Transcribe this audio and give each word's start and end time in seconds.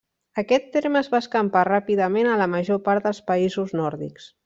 Aquest 0.43 0.63
terme 0.75 0.99
es 1.01 1.09
va 1.11 1.19
escampar 1.25 1.63
ràpidament 1.71 2.33
a 2.33 2.41
la 2.43 2.51
major 2.57 2.83
part 2.91 3.07
dels 3.11 3.25
països 3.33 3.81
nòrdics. 3.83 4.33